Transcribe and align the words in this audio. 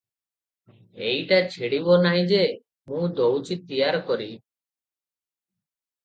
ଏଟା 1.07 1.37
ଛିଡ଼ିବ 1.55 1.97
ନାହିଁ 2.05 2.23
ଯେ- 2.31 2.47
ମୁଁ 2.93 3.09
ଦଉଚି 3.19 3.57
ତିଆର 3.67 3.99
କରି।" 4.09 4.25